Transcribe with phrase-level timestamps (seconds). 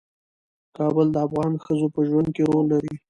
[0.77, 2.93] کابل د افغان ښځو په ژوند کې رول لري.